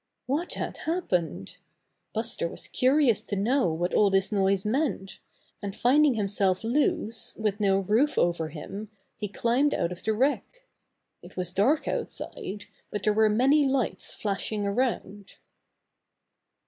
[0.25, 1.57] What had happened!
[2.11, 5.19] Buster was curious to know what all this noise meant,
[5.61, 10.65] and finding himself loose, with no roof over him, he climbed out of the wreck.
[11.21, 15.35] It was dark out side, but there were many lights flashing around.